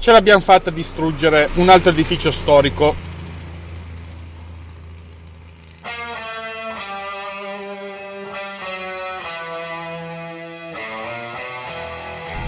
[0.00, 3.08] ce l'abbiamo fatta distruggere un altro edificio storico.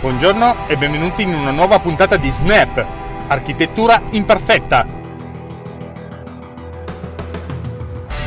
[0.01, 2.85] Buongiorno e benvenuti in una nuova puntata di Snap,
[3.29, 5.02] architettura imperfetta.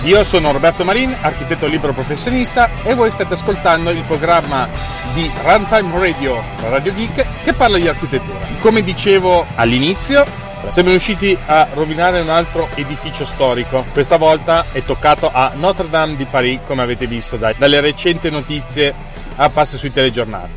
[0.06, 4.70] Io sono Roberto Marin, architetto libero professionista e voi state ascoltando il programma
[5.16, 8.38] di Runtime Radio, Radio Geek, che parla di architettura.
[8.60, 10.24] Come dicevo all'inizio,
[10.68, 13.84] siamo riusciti a rovinare un altro edificio storico.
[13.94, 18.30] Questa volta è toccato a Notre Dame di Paris, come avete visto dai, dalle recenti
[18.30, 18.94] notizie
[19.38, 20.52] apparse sui telegiornali.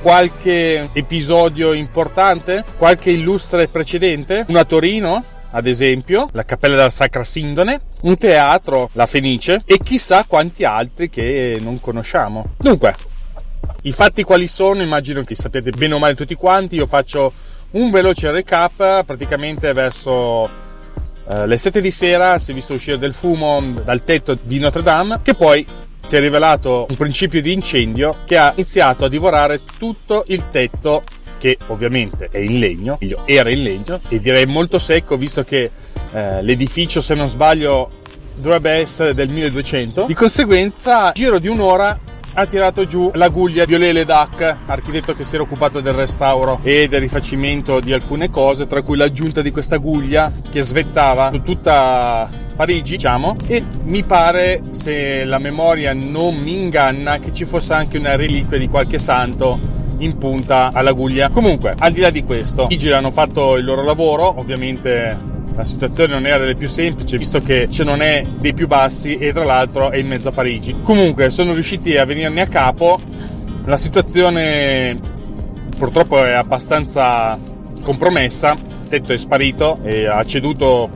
[0.00, 2.64] Qualche episodio importante?
[2.78, 4.46] Qualche illustre precedente?
[4.48, 5.22] Una Torino?
[5.56, 11.10] ad esempio, la Cappella della Sacra Sindone, un teatro, la Fenice, e chissà quanti altri
[11.10, 12.44] che non conosciamo.
[12.56, 12.94] Dunque,
[13.82, 14.82] i fatti quali sono?
[14.82, 16.76] Immagino che sappiate bene o male tutti quanti.
[16.76, 17.32] Io faccio
[17.72, 20.48] un veloce recap, praticamente verso
[21.28, 24.82] eh, le 7 di sera si è visto uscire del fumo dal tetto di Notre
[24.82, 25.66] Dame, che poi
[26.04, 31.02] si è rivelato un principio di incendio che ha iniziato a divorare tutto il tetto
[31.38, 35.70] che ovviamente è in legno, era in legno e direi molto secco visto che
[36.12, 37.90] eh, l'edificio se non sbaglio
[38.36, 41.98] dovrebbe essere del 1200 di conseguenza giro di un'ora
[42.38, 46.86] ha tirato giù la guglia Viollet Ledac, architetto che si era occupato del restauro e
[46.86, 52.28] del rifacimento di alcune cose, tra cui l'aggiunta di questa guglia che svettava su tutta
[52.54, 57.96] Parigi, diciamo, e mi pare, se la memoria non mi inganna, che ci fosse anche
[57.96, 59.58] una reliquia di qualche santo
[59.98, 61.30] in punta alla guglia.
[61.30, 65.64] Comunque, al di là di questo, i vigili hanno fatto il loro lavoro, ovviamente la
[65.64, 69.32] situazione non era delle più semplici visto che ce non è dei più bassi e
[69.32, 70.76] tra l'altro è in mezzo a Parigi.
[70.82, 73.00] Comunque sono riusciti a venirne a capo.
[73.64, 74.98] La situazione
[75.78, 77.38] purtroppo è abbastanza
[77.82, 78.52] compromessa.
[78.52, 80.90] Il tetto è sparito e ha ceduto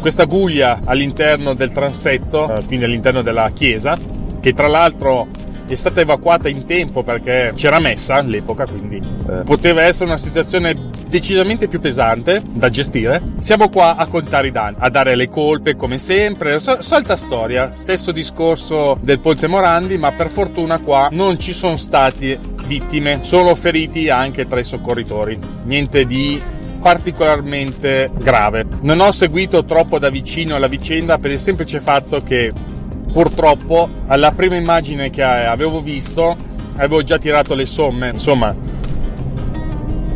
[0.00, 3.96] questa guglia all'interno del transetto eh, quindi all'interno della chiesa
[4.40, 5.28] che tra l'altro
[5.72, 10.90] è stata evacuata in tempo perché c'era messa all'epoca, quindi eh, poteva essere una situazione
[11.08, 13.20] decisamente più pesante da gestire.
[13.38, 17.70] Siamo qua a contare i danni, a dare le colpe come sempre, so- solita storia,
[17.74, 23.54] stesso discorso del Ponte Morandi, ma per fortuna qua non ci sono stati vittime, sono
[23.54, 25.38] feriti anche tra i soccorritori.
[25.64, 26.40] Niente di
[26.80, 28.66] particolarmente grave.
[28.80, 32.52] Non ho seguito troppo da vicino la vicenda per il semplice fatto che
[33.12, 36.36] purtroppo alla prima immagine che avevo visto
[36.76, 38.54] avevo già tirato le somme insomma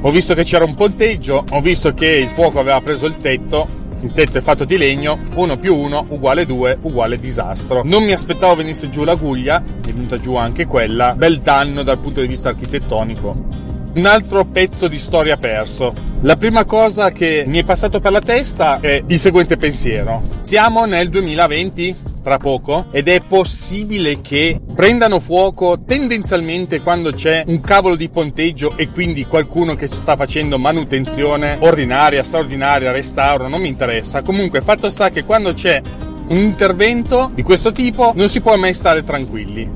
[0.00, 3.84] ho visto che c'era un ponteggio ho visto che il fuoco aveva preso il tetto
[4.00, 8.12] il tetto è fatto di legno 1 più 1 uguale 2 uguale disastro non mi
[8.12, 12.26] aspettavo venisse giù la guglia è venuta giù anche quella bel danno dal punto di
[12.26, 13.64] vista architettonico
[13.96, 15.92] un altro pezzo di storia perso.
[16.20, 20.22] La prima cosa che mi è passato per la testa è il seguente pensiero.
[20.42, 21.96] Siamo nel 2020?
[22.26, 28.76] Tra poco ed è possibile che prendano fuoco tendenzialmente quando c'è un cavolo di ponteggio
[28.76, 34.22] e quindi qualcuno che sta facendo manutenzione ordinaria, straordinaria, restauro, non mi interessa.
[34.22, 35.80] Comunque fatto sta che quando c'è
[36.26, 39.70] un intervento di questo tipo non si può mai stare tranquilli.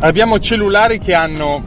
[0.00, 1.62] Abbiamo cellulari che hanno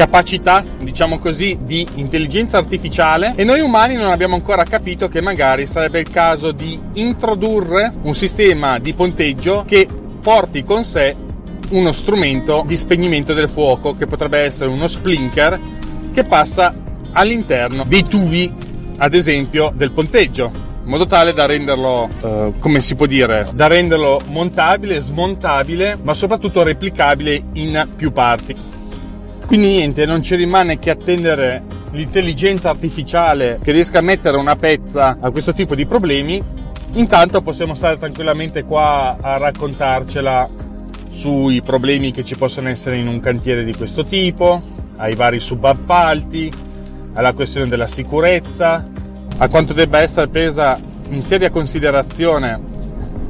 [0.00, 5.66] capacità, diciamo così, di intelligenza artificiale e noi umani non abbiamo ancora capito che magari
[5.66, 9.86] sarebbe il caso di introdurre un sistema di ponteggio che
[10.22, 11.14] porti con sé
[11.68, 15.60] uno strumento di spegnimento del fuoco che potrebbe essere uno splinker
[16.14, 16.74] che passa
[17.12, 18.50] all'interno dei tubi
[18.96, 23.66] ad esempio del ponteggio in modo tale da renderlo, uh, come si può dire, da
[23.66, 28.79] renderlo montabile, smontabile, ma soprattutto replicabile in più parti.
[29.50, 35.16] Quindi niente, non ci rimane che attendere l'intelligenza artificiale che riesca a mettere una pezza
[35.18, 36.40] a questo tipo di problemi.
[36.92, 40.48] Intanto possiamo stare tranquillamente qua a raccontarcela
[41.10, 44.62] sui problemi che ci possono essere in un cantiere di questo tipo,
[44.98, 46.52] ai vari subappalti,
[47.14, 48.86] alla questione della sicurezza,
[49.36, 50.78] a quanto debba essere presa
[51.08, 52.60] in seria considerazione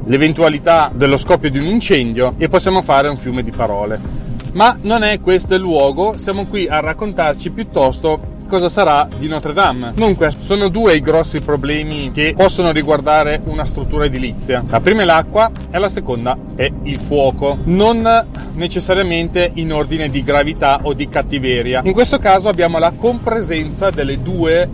[0.05, 4.20] l'eventualità dello scoppio di un incendio e possiamo fare un fiume di parole.
[4.53, 9.53] Ma non è questo il luogo, siamo qui a raccontarci piuttosto cosa sarà di Notre
[9.53, 9.93] Dame.
[9.95, 14.61] Dunque, sono due i grossi problemi che possono riguardare una struttura edilizia.
[14.67, 17.59] La prima è l'acqua e la seconda è il fuoco.
[17.63, 21.79] Non necessariamente in ordine di gravità o di cattiveria.
[21.85, 24.67] In questo caso abbiamo la compresenza delle due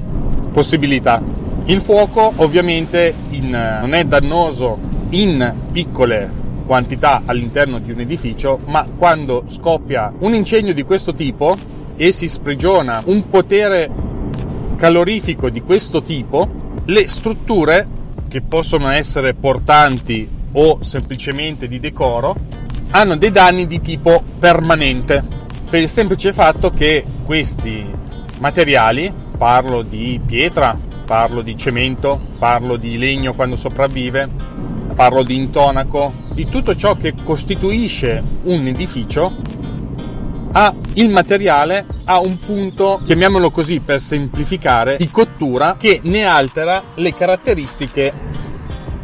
[0.51, 1.21] possibilità.
[1.65, 4.79] Il fuoco ovviamente in, non è dannoso
[5.09, 11.57] in piccole quantità all'interno di un edificio, ma quando scoppia un incendio di questo tipo
[11.95, 13.89] e si sprigiona un potere
[14.75, 16.47] calorifico di questo tipo,
[16.85, 17.87] le strutture
[18.27, 22.35] che possono essere portanti o semplicemente di decoro
[22.91, 25.23] hanno dei danni di tipo permanente
[25.69, 27.85] per il semplice fatto che questi
[28.37, 34.29] materiali, parlo di pietra, parlo di cemento, parlo di legno quando sopravvive,
[34.97, 39.31] parlo di intonaco, di tutto ciò che costituisce un edificio,
[40.53, 46.81] ha il materiale ha un punto, chiamiamolo così per semplificare, di cottura che ne altera
[46.95, 48.11] le caratteristiche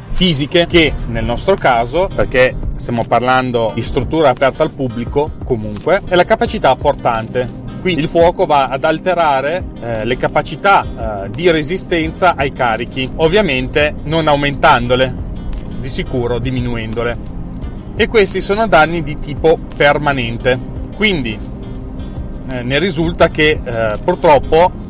[0.10, 6.16] fisiche che nel nostro caso, perché stiamo parlando di struttura aperta al pubblico comunque, è
[6.16, 7.62] la capacità portante.
[7.82, 13.94] Quindi il fuoco va ad alterare eh, le capacità eh, di resistenza ai carichi, ovviamente
[14.06, 15.32] non aumentandole,
[15.84, 17.42] di sicuro diminuendole.
[17.96, 20.58] E questi sono danni di tipo permanente.
[20.96, 21.38] Quindi
[22.50, 24.82] eh, ne risulta che eh, purtroppo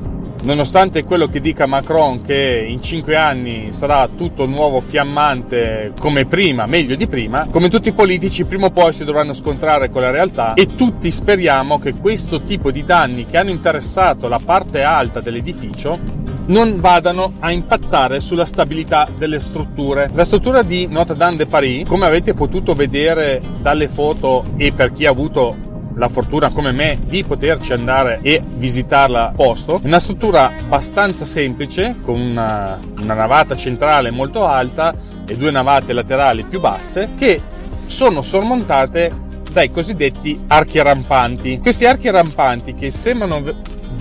[0.43, 6.65] nonostante quello che dica Macron che in cinque anni sarà tutto nuovo fiammante come prima,
[6.65, 10.11] meglio di prima, come tutti i politici prima o poi si dovranno scontrare con la
[10.11, 15.21] realtà e tutti speriamo che questo tipo di danni che hanno interessato la parte alta
[15.21, 20.09] dell'edificio non vadano a impattare sulla stabilità delle strutture.
[20.13, 24.91] La struttura di Notre Dame de Paris, come avete potuto vedere dalle foto e per
[24.91, 29.79] chi ha avuto la fortuna come me di poterci andare e visitarla a posto.
[29.83, 34.93] Una struttura abbastanza semplice con una, una navata centrale molto alta
[35.25, 37.39] e due navate laterali più basse che
[37.85, 39.11] sono sormontate
[39.51, 41.59] dai cosiddetti archi rampanti.
[41.59, 43.43] Questi archi rampanti che sembrano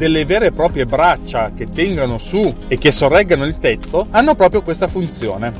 [0.03, 4.63] delle vere e proprie braccia che tengono su e che sorreggano il tetto hanno proprio
[4.63, 5.53] questa funzione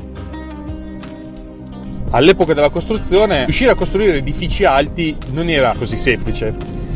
[2.09, 6.53] all'epoca della costruzione riuscire a costruire edifici alti non era così semplice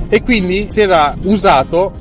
[0.09, 1.99] e quindi si era usato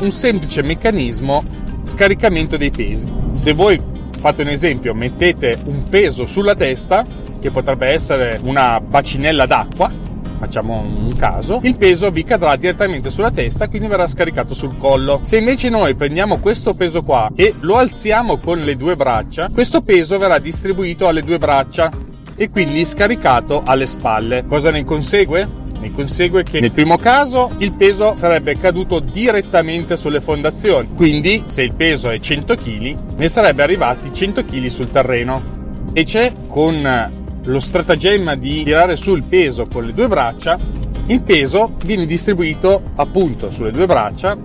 [0.00, 1.44] un semplice meccanismo
[1.86, 3.08] scaricamento dei pesi.
[3.32, 3.80] Se voi
[4.18, 7.04] fate un esempio, mettete un peso sulla testa,
[7.40, 9.90] che potrebbe essere una bacinella d'acqua,
[10.38, 15.20] facciamo un caso, il peso vi cadrà direttamente sulla testa, quindi verrà scaricato sul collo.
[15.22, 19.80] Se invece noi prendiamo questo peso qua e lo alziamo con le due braccia, questo
[19.80, 21.90] peso verrà distribuito alle due braccia
[22.34, 24.44] e quindi scaricato alle spalle.
[24.46, 25.66] Cosa ne consegue?
[25.80, 31.62] Ne consegue che nel primo caso il peso sarebbe caduto direttamente sulle fondazioni, quindi se
[31.62, 35.56] il peso è 100 kg ne sarebbe arrivati 100 kg sul terreno.
[35.92, 40.58] E c'è con lo stratagemma di tirare su il peso con le due braccia,
[41.06, 44.36] il peso viene distribuito appunto sulle due braccia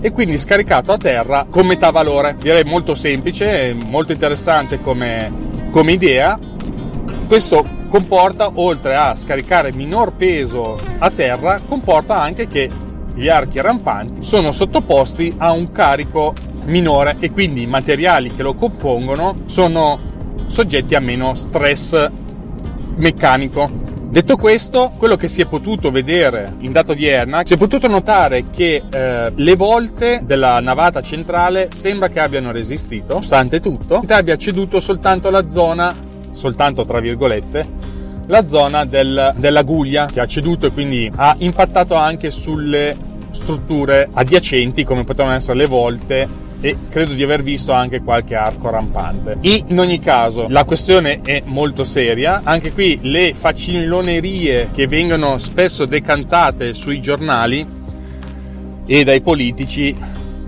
[0.00, 2.36] e quindi scaricato a terra con metà valore.
[2.40, 5.30] Direi molto semplice, molto interessante come,
[5.70, 6.38] come idea
[7.30, 12.68] questo comporta, oltre a scaricare minor peso a terra, comporta anche che
[13.14, 16.34] gli archi rampanti sono sottoposti a un carico
[16.66, 20.00] minore e quindi i materiali che lo compongono sono
[20.48, 22.10] soggetti a meno stress
[22.96, 23.88] meccanico.
[24.10, 28.50] Detto questo, quello che si è potuto vedere in data odierna, si è potuto notare
[28.50, 34.80] che eh, le volte della navata centrale sembra che abbiano resistito, nonostante tutto, abbia ceduto
[34.80, 37.66] soltanto la zona soltanto tra virgolette,
[38.26, 39.62] la zona del, della
[40.06, 42.96] che ha ceduto e quindi ha impattato anche sulle
[43.30, 46.28] strutture adiacenti come potevano essere le volte
[46.60, 49.38] e credo di aver visto anche qualche arco rampante.
[49.42, 52.42] In ogni caso, la questione è molto seria.
[52.44, 57.66] Anche qui le facilonerie che vengono spesso decantate sui giornali
[58.86, 59.94] e dai politici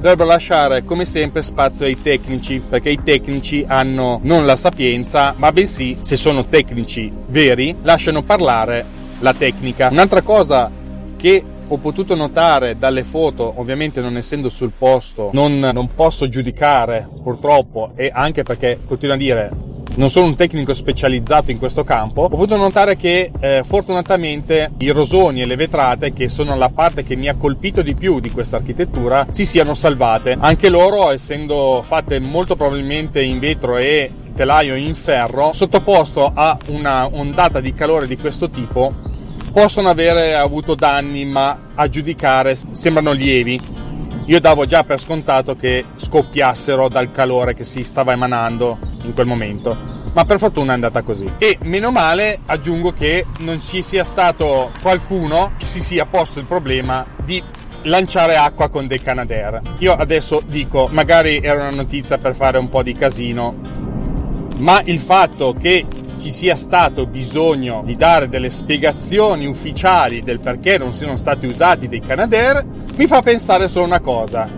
[0.03, 5.53] dovrebbero lasciare come sempre spazio ai tecnici, perché i tecnici hanno non la sapienza, ma
[5.53, 8.85] bensì, se sono tecnici veri, lasciano parlare
[9.21, 9.89] la tecnica.
[9.93, 10.69] Un'altra cosa
[11.17, 17.09] che ho potuto notare dalle foto, ovviamente non essendo sul posto, non, non posso giudicare
[17.23, 19.51] purtroppo e anche perché continuo a dire
[19.95, 24.91] non sono un tecnico specializzato in questo campo, ho potuto notare che eh, fortunatamente i
[24.91, 28.31] rosoni e le vetrate, che sono la parte che mi ha colpito di più di
[28.31, 30.37] questa architettura, si siano salvate.
[30.39, 37.07] Anche loro, essendo fatte molto probabilmente in vetro e telaio in ferro, sottoposto a una
[37.11, 39.02] ondata di calore di questo tipo,
[39.53, 43.61] possono avere avuto danni, ma a giudicare sembrano lievi.
[44.27, 49.27] Io davo già per scontato che scoppiassero dal calore che si stava emanando in quel
[49.27, 49.77] momento.
[50.15, 51.31] Ma per fortuna è andata così.
[51.39, 56.47] E meno male aggiungo che non ci sia stato qualcuno che si sia posto il
[56.47, 57.43] problema di
[57.83, 59.61] lanciare acqua con dei Canadair.
[59.79, 63.55] Io adesso dico, magari era una notizia per fare un po' di casino,
[64.59, 65.85] ma il fatto che
[66.23, 71.89] ci sia stato bisogno di dare delle spiegazioni ufficiali del perché non siano stati usati
[71.89, 72.65] dei Canadair
[72.95, 74.49] mi fa pensare solo una cosa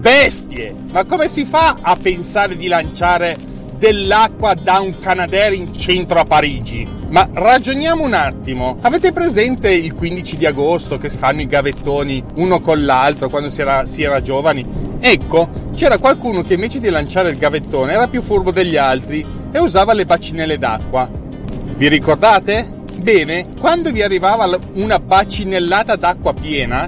[0.00, 0.74] Bestie!
[0.92, 3.36] Ma come si fa a pensare di lanciare
[3.76, 6.88] dell'acqua da un Canadair in centro a Parigi?
[7.08, 8.78] Ma ragioniamo un attimo.
[8.80, 13.60] Avete presente il 15 di agosto che fanno i gavettoni uno con l'altro quando si
[13.60, 14.64] era, si era giovani?
[15.00, 19.58] Ecco, c'era qualcuno che invece di lanciare il gavettone era più furbo degli altri e
[19.58, 21.08] usava le bacinelle d'acqua.
[21.76, 22.78] Vi ricordate?
[22.96, 26.86] Bene, quando vi arrivava una bacinellata d'acqua piena,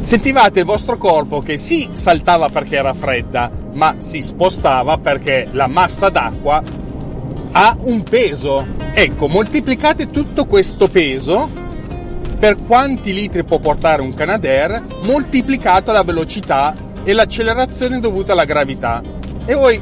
[0.00, 5.68] sentivate il vostro corpo che sì saltava perché era fredda, ma si spostava perché la
[5.68, 6.62] massa d'acqua
[7.52, 8.66] ha un peso.
[8.92, 11.48] Ecco, moltiplicate tutto questo peso
[12.38, 19.00] per quanti litri può portare un Canadair moltiplicato la velocità e l'accelerazione dovuta alla gravità.
[19.44, 19.80] E voi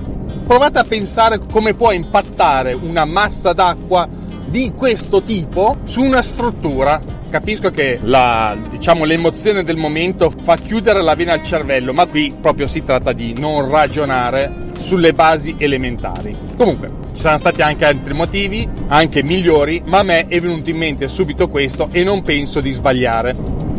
[0.50, 4.09] provate a pensare come può impattare una massa d'acqua
[4.47, 7.00] di questo tipo su una struttura.
[7.30, 12.35] Capisco che la, diciamo, l'emozione del momento fa chiudere la vena al cervello, ma qui
[12.40, 16.37] proprio si tratta di non ragionare sulle basi elementari.
[16.57, 20.78] Comunque, ci saranno stati anche altri motivi, anche migliori, ma a me è venuto in
[20.78, 23.70] mente subito questo e non penso di sbagliare.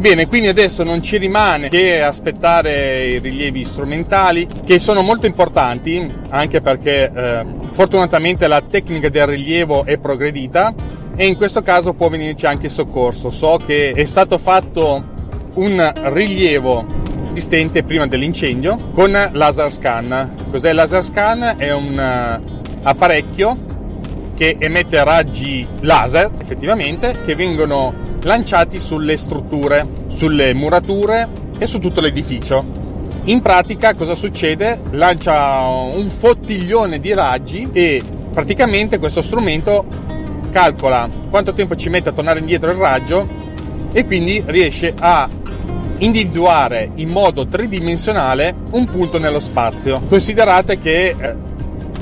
[0.00, 6.10] Bene, quindi adesso non ci rimane che aspettare i rilievi strumentali, che sono molto importanti,
[6.30, 10.72] anche perché eh, fortunatamente la tecnica del rilievo è progredita
[11.14, 13.28] e in questo caso può venirci anche soccorso.
[13.28, 15.04] So che è stato fatto
[15.56, 16.86] un rilievo
[17.34, 20.46] esistente prima dell'incendio con laser scan.
[20.50, 21.56] Cos'è il laser scan?
[21.58, 23.58] È un uh, apparecchio
[24.34, 32.00] che emette raggi laser, effettivamente, che vengono lanciati sulle strutture, sulle murature e su tutto
[32.00, 32.64] l'edificio.
[33.24, 34.80] In pratica cosa succede?
[34.92, 39.84] Lancia un fottiglione di raggi e praticamente questo strumento
[40.50, 43.26] calcola quanto tempo ci mette a tornare indietro il raggio
[43.92, 45.28] e quindi riesce a
[45.98, 50.00] individuare in modo tridimensionale un punto nello spazio.
[50.08, 51.34] Considerate che eh,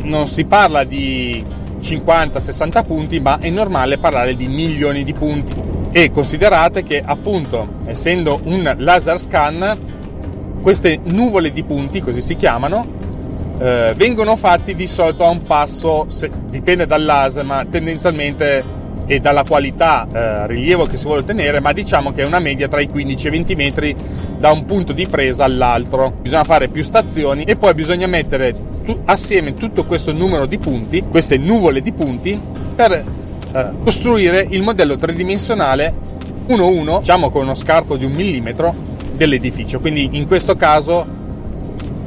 [0.02, 1.44] non si parla di
[1.80, 5.54] 50-60 punti, ma è normale parlare di milioni di punti.
[5.90, 9.96] E considerate che appunto essendo un laser scan
[10.62, 12.96] queste nuvole di punti così si chiamano
[13.58, 18.62] eh, vengono fatti di solito a un passo se, dipende dal laser ma tendenzialmente
[19.08, 22.68] e dalla qualità eh, rilievo che si vuole ottenere ma diciamo che è una media
[22.68, 23.96] tra i 15 e 20 metri
[24.38, 29.00] da un punto di presa all'altro bisogna fare più stazioni e poi bisogna mettere tu,
[29.06, 32.38] assieme tutto questo numero di punti queste nuvole di punti
[32.76, 36.06] per eh, costruire il modello tridimensionale
[36.48, 38.74] 1-1, diciamo con uno scarto di un millimetro
[39.14, 39.80] dell'edificio.
[39.80, 41.06] Quindi in questo caso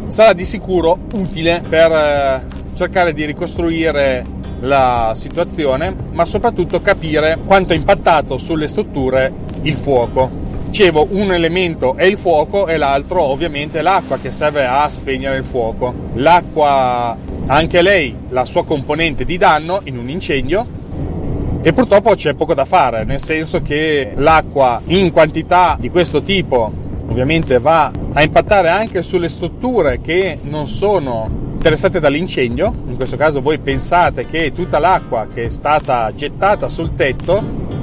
[0.07, 2.41] sarà di sicuro utile per eh,
[2.73, 4.25] cercare di ricostruire
[4.61, 10.29] la situazione, ma soprattutto capire quanto ha impattato sulle strutture il fuoco.
[10.67, 15.37] Dicevo, un elemento è il fuoco e l'altro ovviamente è l'acqua che serve a spegnere
[15.37, 15.93] il fuoco.
[16.13, 17.15] L'acqua,
[17.47, 20.79] anche lei, la sua componente di danno in un incendio,
[21.63, 26.71] e purtroppo c'è poco da fare, nel senso che l'acqua in quantità di questo tipo
[27.07, 32.73] ovviamente va a impattare anche sulle strutture che non sono interessate dall'incendio.
[32.87, 37.39] In questo caso voi pensate che tutta l'acqua che è stata gettata sul tetto,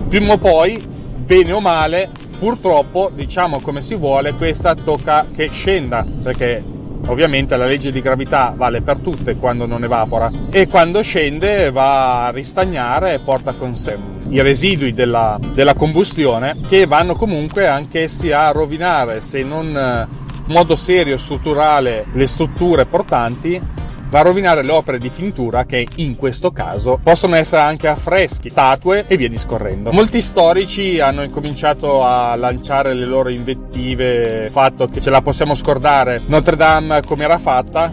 [0.09, 6.05] prima o poi, bene o male, purtroppo, diciamo come si vuole, questa tocca che scenda,
[6.23, 11.71] perché Ovviamente la legge di gravità vale per tutte quando non evapora e quando scende
[11.71, 13.97] va a ristagnare e porta con sé
[14.29, 20.18] i residui della, della combustione che vanno comunque anch'essi a rovinare, se non in
[20.49, 23.61] modo serio e strutturale, le strutture portanti
[24.09, 28.49] va a rovinare le opere di finitura che in questo caso possono essere anche affreschi,
[28.49, 29.93] statue e via discorrendo.
[29.93, 35.55] Molti storici hanno incominciato a lanciare le loro invettive, il fatto che ce la possiamo
[35.55, 37.93] scordare Notre Dame come era fatta,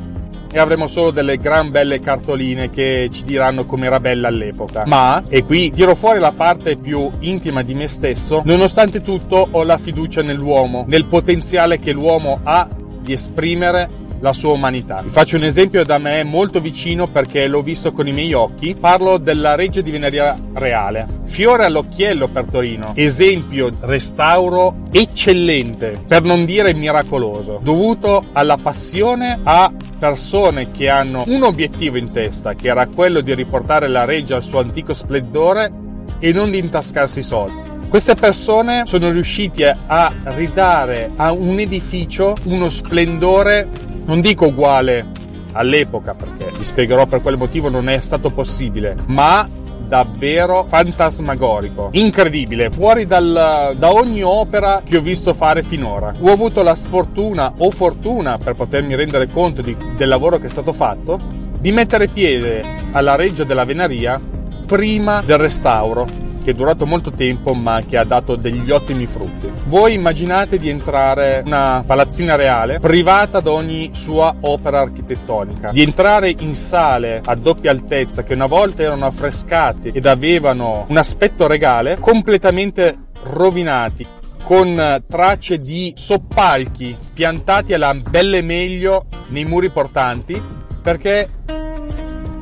[0.55, 4.83] e avremo solo delle gran belle cartoline che ci diranno com'era bella all'epoca.
[4.85, 9.63] Ma, e qui tiro fuori la parte più intima di me stesso, nonostante tutto ho
[9.63, 12.69] la fiducia nell'uomo, nel potenziale che l'uomo ha
[13.01, 15.01] di esprimere la sua umanità.
[15.01, 18.75] Vi faccio un esempio da me molto vicino perché l'ho visto con i miei occhi.
[18.79, 21.05] Parlo della Reggia di Veneria Reale.
[21.25, 22.93] Fiore all'occhiello per Torino.
[22.95, 31.43] Esempio restauro eccellente, per non dire miracoloso, dovuto alla passione a persone che hanno un
[31.43, 35.71] obiettivo in testa, che era quello di riportare la Reggia al suo antico splendore
[36.19, 37.73] e non di intascarsi i soldi.
[37.89, 43.69] Queste persone sono riusciti a ridare a un edificio uno splendore
[44.05, 45.05] non dico uguale
[45.53, 49.47] all'epoca, perché vi spiegherò per quale motivo non è stato possibile, ma
[49.87, 56.13] davvero fantasmagorico, incredibile, fuori dal, da ogni opera che ho visto fare finora.
[56.19, 60.49] Ho avuto la sfortuna o fortuna per potermi rendere conto di, del lavoro che è
[60.49, 61.19] stato fatto
[61.59, 64.21] di mettere piede alla reggia della Venaria
[64.65, 69.51] prima del restauro che è durato molto tempo ma che ha dato degli ottimi frutti.
[69.65, 75.81] Voi immaginate di entrare in una palazzina reale privata da ogni sua opera architettonica, di
[75.81, 81.47] entrare in sale a doppia altezza che una volta erano affrescate ed avevano un aspetto
[81.47, 84.05] regale completamente rovinati
[84.43, 90.39] con tracce di soppalchi piantati alla belle meglio nei muri portanti
[90.79, 91.27] perché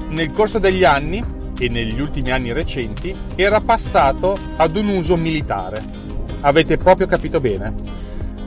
[0.09, 1.23] nel corso degli anni
[1.57, 5.83] e negli ultimi anni recenti era passato ad un uso militare.
[6.41, 7.73] Avete proprio capito bene.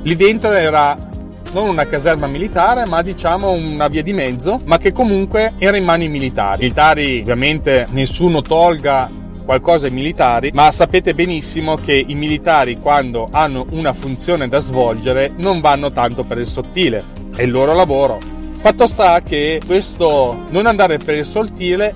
[0.02, 1.06] Lì dentro era
[1.52, 5.84] non una caserma militare, ma diciamo una via di mezzo, ma che comunque era in
[5.84, 6.62] mani militari.
[6.62, 9.10] Militari, ovviamente, nessuno tolga
[9.44, 15.32] qualcosa ai militari, ma sapete benissimo che i militari quando hanno una funzione da svolgere
[15.36, 18.18] non vanno tanto per il sottile, è il loro lavoro.
[18.56, 21.94] Fatto sta che questo non andare per il sottile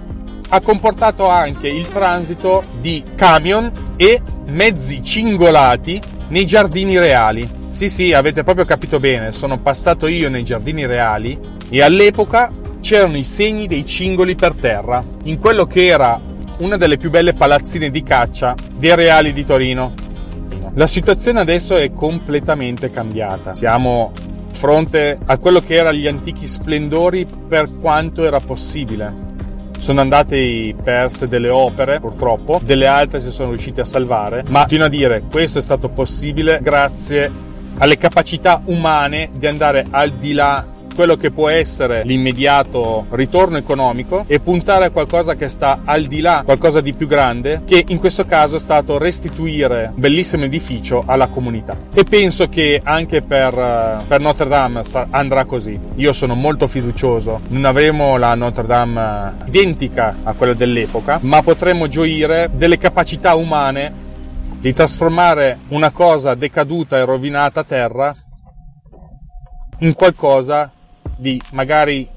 [0.52, 7.48] ha comportato anche il transito di camion e mezzi cingolati nei giardini reali.
[7.70, 11.38] Sì, sì, avete proprio capito bene, sono passato io nei giardini reali
[11.68, 16.20] e all'epoca c'erano i segni dei cingoli per terra, in quello che era
[16.58, 19.94] una delle più belle palazzine di caccia dei reali di Torino.
[20.74, 23.54] La situazione adesso è completamente cambiata.
[23.54, 24.12] Siamo
[24.50, 29.29] fronte a quello che erano gli antichi splendori per quanto era possibile
[29.80, 34.86] sono andate perse delle opere purtroppo, delle altre si sono riusciti a salvare, ma continuo
[34.86, 40.64] a dire questo è stato possibile grazie alle capacità umane di andare al di là
[40.94, 46.20] quello che può essere l'immediato ritorno economico e puntare a qualcosa che sta al di
[46.20, 51.02] là, qualcosa di più grande, che in questo caso è stato restituire un bellissimo edificio
[51.06, 51.76] alla comunità.
[51.94, 55.78] E penso che anche per, eh, per Notre Dame andrà così.
[55.96, 61.42] Io sono molto fiducioso, non avremo la Notre Dame eh, identica a quella dell'epoca, ma
[61.42, 64.08] potremo gioire delle capacità umane
[64.60, 68.14] di trasformare una cosa decaduta e rovinata a terra
[69.78, 70.70] in qualcosa
[71.20, 72.08] di magari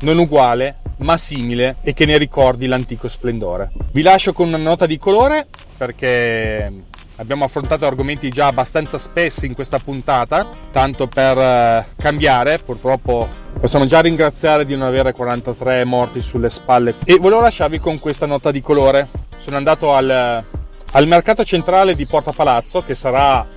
[0.00, 3.70] non uguale ma simile e che ne ricordi l'antico splendore.
[3.92, 5.46] Vi lascio con una nota di colore
[5.76, 6.70] perché
[7.16, 13.86] abbiamo affrontato argomenti già abbastanza spessi in questa puntata, tanto per eh, cambiare, purtroppo possiamo
[13.86, 18.50] già ringraziare di non avere 43 morti sulle spalle e volevo lasciarvi con questa nota
[18.50, 19.08] di colore.
[19.38, 20.44] Sono andato al,
[20.92, 23.55] al mercato centrale di Porta Palazzo che sarà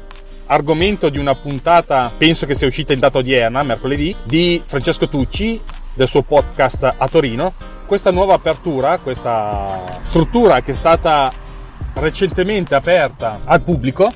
[0.51, 5.59] argomento di una puntata, penso che sia uscita in data odierna, mercoledì, di Francesco Tucci,
[5.93, 7.53] del suo podcast a Torino.
[7.85, 11.31] Questa nuova apertura, questa struttura che è stata
[11.93, 14.11] recentemente aperta al pubblico,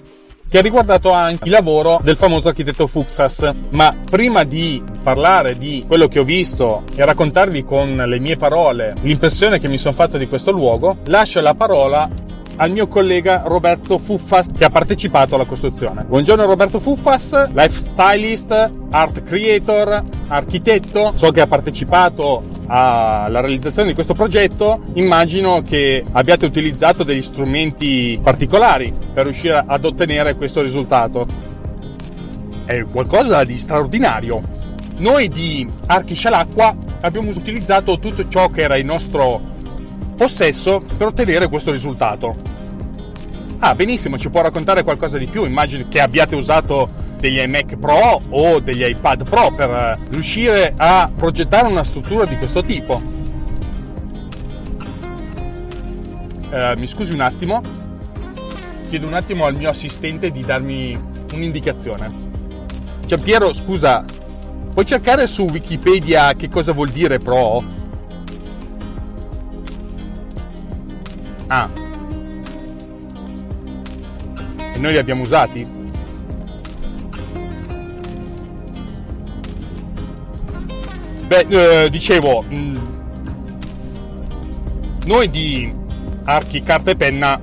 [0.49, 3.51] che ha riguardato anche il lavoro del famoso architetto Fuxas.
[3.69, 8.93] Ma prima di parlare di quello che ho visto e raccontarvi con le mie parole
[9.01, 12.07] l'impressione che mi sono fatto di questo luogo, lascio la parola
[12.55, 16.03] al mio collega Roberto Fuffas che ha partecipato alla costruzione.
[16.03, 23.93] Buongiorno Roberto Fuffas, life stylist, art creator, architetto, so che ha partecipato alla realizzazione di
[23.93, 31.27] questo progetto, immagino che abbiate utilizzato degli strumenti particolari per riuscire ad ottenere questo risultato.
[32.65, 34.41] È qualcosa di straordinario.
[34.97, 39.52] Noi di Archi Scialacqua abbiamo utilizzato tutto ciò che era il nostro
[40.15, 42.35] possesso per ottenere questo risultato.
[43.59, 45.45] Ah, benissimo, ci può raccontare qualcosa di più?
[45.45, 51.09] Immagino che abbiate usato degli iMac Pro o degli iPad Pro per eh, riuscire a
[51.15, 53.01] progettare una struttura di questo tipo.
[56.49, 57.61] Eh, mi scusi un attimo,
[58.89, 60.99] chiedo un attimo al mio assistente di darmi
[61.31, 62.11] un'indicazione.
[63.05, 64.03] Giampiero, scusa,
[64.73, 67.63] puoi cercare su Wikipedia che cosa vuol dire Pro?
[71.55, 71.69] Ah.
[74.73, 75.63] E noi li abbiamo usati?
[81.27, 82.75] Beh, eh, dicevo, mh, mm,
[85.05, 85.71] noi di
[86.23, 87.39] Archi Carta e Penna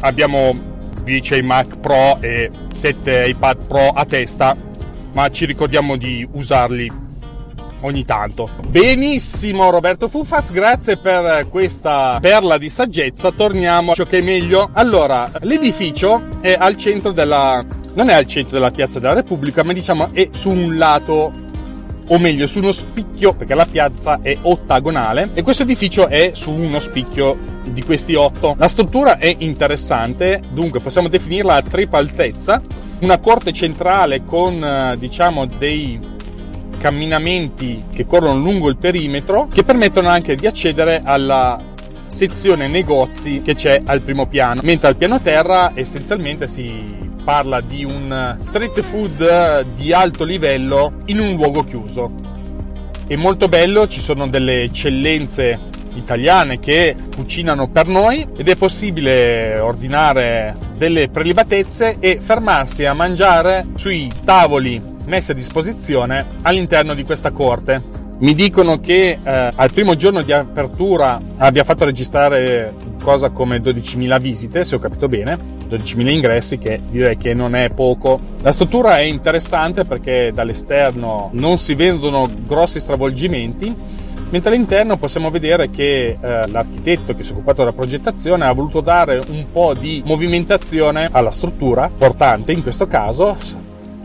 [0.00, 0.54] abbiamo
[1.02, 4.54] 10 Mac Pro e 7 iPad Pro a testa,
[5.12, 7.03] ma ci ricordiamo di usarli
[7.80, 8.48] ogni tanto.
[8.68, 13.30] Benissimo Roberto Fufas, grazie per questa perla di saggezza.
[13.30, 14.70] Torniamo a ciò che è meglio.
[14.72, 19.72] Allora, l'edificio è al centro della non è al centro della piazza della Repubblica, ma
[19.72, 21.32] diciamo è su un lato
[22.06, 26.50] o meglio su uno spicchio, perché la piazza è ottagonale e questo edificio è su
[26.50, 28.54] uno spicchio di questi otto.
[28.58, 32.62] La struttura è interessante, dunque possiamo definirla a tripla altezza,
[33.00, 36.12] una corte centrale con eh, diciamo dei
[36.84, 41.58] camminamenti che corrono lungo il perimetro che permettono anche di accedere alla
[42.08, 46.94] sezione negozi che c'è al primo piano, mentre al piano terra essenzialmente si
[47.24, 52.12] parla di un street food di alto livello in un luogo chiuso.
[53.06, 55.58] È molto bello, ci sono delle eccellenze
[55.94, 63.68] italiane che cucinano per noi ed è possibile ordinare delle prelibatezze e fermarsi a mangiare
[63.74, 68.02] sui tavoli messi a disposizione all'interno di questa corte.
[68.18, 74.20] Mi dicono che eh, al primo giorno di apertura abbia fatto registrare cosa come 12.000
[74.20, 75.36] visite, se ho capito bene,
[75.68, 78.18] 12.000 ingressi che direi che non è poco.
[78.40, 83.74] La struttura è interessante perché dall'esterno non si vedono grossi stravolgimenti,
[84.30, 88.80] mentre all'interno possiamo vedere che eh, l'architetto che si è occupato della progettazione ha voluto
[88.80, 93.36] dare un po' di movimentazione alla struttura, portante in questo caso,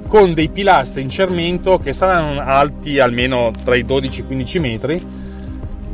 [0.09, 4.59] con dei pilastri in cemento che saranno alti almeno tra i 12 e i 15
[4.59, 5.07] metri,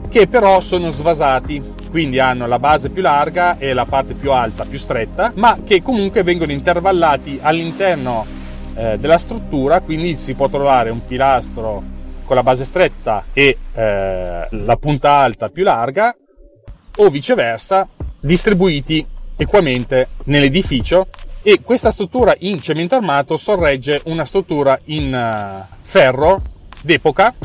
[0.09, 4.63] che però sono svasati, quindi hanno la base più larga e la parte più alta,
[4.63, 8.25] più stretta, ma che comunque vengono intervallati all'interno
[8.75, 11.83] eh, della struttura, quindi si può trovare un pilastro
[12.23, 16.15] con la base stretta e eh, la punta alta più larga
[16.95, 17.85] o viceversa
[18.21, 21.07] distribuiti equamente nell'edificio
[21.47, 26.41] e questa struttura in cemento armato sorregge una struttura in uh, ferro
[26.81, 27.35] d'epoca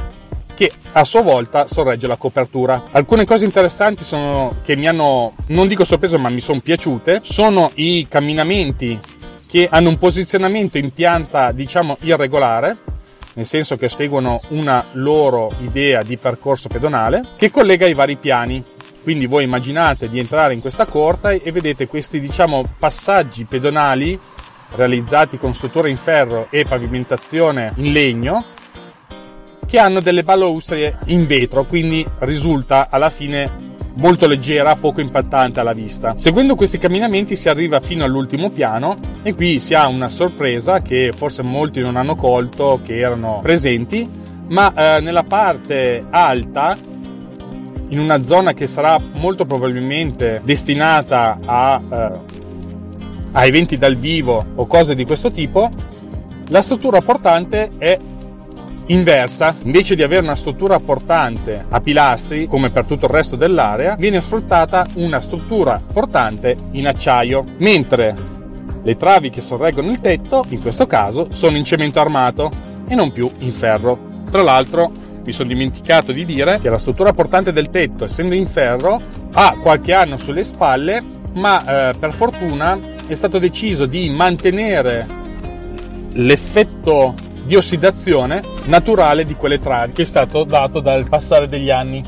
[0.55, 2.85] che a sua volta sorregge la copertura.
[2.93, 7.73] Alcune cose interessanti sono che mi hanno, non dico sorpreso, ma mi sono piaciute, sono
[7.75, 8.99] i camminamenti
[9.47, 12.79] che hanno un posizionamento in pianta, diciamo, irregolare,
[13.35, 18.65] nel senso che seguono una loro idea di percorso pedonale, che collega i vari piani.
[19.03, 24.19] Quindi voi immaginate di entrare in questa corta e vedete questi diciamo passaggi pedonali
[24.75, 28.45] realizzati con strutture in ferro e pavimentazione in legno
[29.67, 35.73] che hanno delle balaustre in vetro, quindi risulta alla fine molto leggera, poco impattante alla
[35.73, 36.15] vista.
[36.17, 41.13] Seguendo questi camminamenti si arriva fino all'ultimo piano e qui si ha una sorpresa che
[41.15, 44.09] forse molti non hanno colto che erano presenti,
[44.49, 46.77] ma eh, nella parte alta
[47.91, 52.21] in una zona che sarà molto probabilmente destinata a, eh,
[53.33, 55.71] a eventi dal vivo o cose di questo tipo,
[56.49, 57.99] la struttura portante è
[58.87, 63.95] inversa, invece di avere una struttura portante a pilastri, come per tutto il resto dell'area,
[63.95, 68.15] viene sfruttata una struttura portante in acciaio, mentre
[68.83, 72.51] le travi che sorreggono il tetto, in questo caso, sono in cemento armato
[72.89, 74.09] e non più in ferro.
[74.29, 74.91] Tra l'altro,
[75.31, 79.01] mi sono dimenticato di dire che la struttura portante del tetto, essendo in ferro,
[79.33, 81.03] ha qualche anno sulle spalle,
[81.35, 85.07] ma eh, per fortuna è stato deciso di mantenere
[86.15, 87.15] l'effetto
[87.45, 92.03] di ossidazione naturale di quelle travi che è stato dato dal passare degli anni.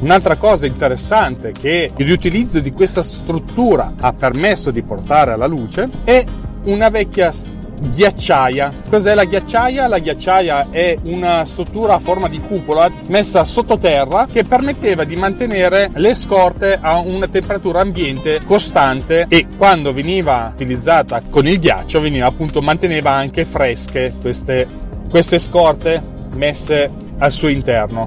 [0.00, 5.88] Un'altra cosa interessante che il riutilizzo di questa struttura ha permesso di portare alla luce
[6.04, 6.24] è
[6.64, 7.32] una vecchia
[7.80, 8.72] ghiacciaia.
[8.88, 9.86] Cos'è la ghiacciaia?
[9.86, 15.90] La ghiacciaia è una struttura a forma di cupola messa sottoterra che permetteva di mantenere
[15.94, 22.26] le scorte a una temperatura ambiente costante e quando veniva utilizzata con il ghiaccio veniva
[22.26, 24.68] appunto manteneva anche fresche queste,
[25.08, 26.02] queste scorte
[26.34, 28.04] messe al suo interno.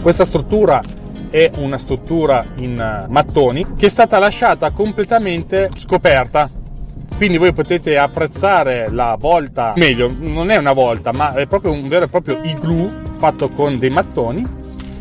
[0.00, 0.80] Questa struttura
[1.30, 6.48] è una struttura in mattoni che è stata lasciata completamente scoperta
[7.18, 11.88] quindi voi potete apprezzare la volta, meglio, non è una volta, ma è proprio un
[11.88, 14.46] vero e proprio igloo fatto con dei mattoni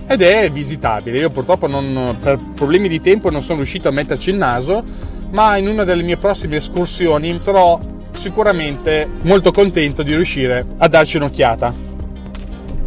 [0.07, 1.19] ed è visitabile.
[1.19, 4.83] Io purtroppo non, per problemi di tempo non sono riuscito a metterci il naso,
[5.29, 7.79] ma in una delle mie prossime escursioni sarò
[8.13, 11.86] sicuramente molto contento di riuscire a darci un'occhiata.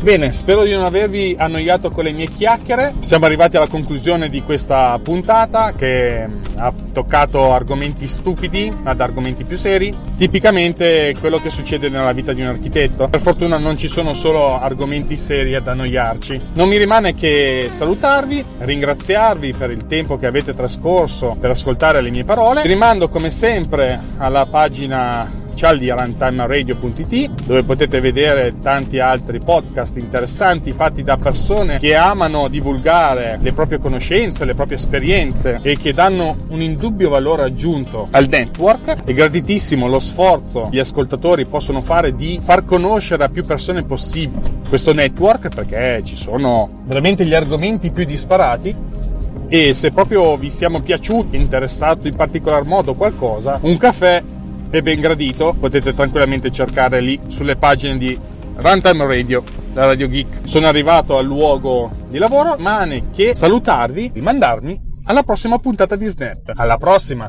[0.02, 2.94] Bene, spero di non avervi annoiato con le mie chiacchiere.
[3.00, 9.58] Siamo arrivati alla conclusione di questa puntata che ha toccato argomenti stupidi ad argomenti più
[9.58, 9.94] seri.
[10.16, 13.08] Tipicamente quello che succede nella vita di un architetto.
[13.08, 16.40] Per fortuna non ci sono solo argomenti seri ad annoiarci.
[16.54, 22.08] Non mi rimane che salutarvi, ringraziarvi per il tempo che avete trascorso per ascoltare le
[22.08, 22.62] mie parole.
[22.62, 29.98] Vi rimando come sempre alla pagina ufficiale di runtimeradio.it dove potete vedere tanti altri podcast
[29.98, 35.92] interessanti fatti da persone che amano divulgare le proprie conoscenze, le proprie esperienze e che
[35.92, 39.04] danno un indubbio valore aggiunto al network.
[39.04, 43.82] È gratitissimo lo sforzo che gli ascoltatori possono fare di far conoscere a più persone
[43.82, 48.74] possibile questo network perché ci sono veramente gli argomenti più disparati
[49.48, 54.22] e se proprio vi siamo piaciuti, interessato in particolar modo qualcosa, un caffè
[54.70, 58.18] è ben gradito, potete tranquillamente cercare lì sulle pagine di
[58.56, 59.42] Runtime Radio,
[59.74, 60.48] la Radio Geek.
[60.48, 66.06] Sono arrivato al luogo di lavoro, rimane che salutarvi e mandarmi alla prossima puntata di
[66.06, 66.52] Snap.
[66.54, 67.28] Alla prossima!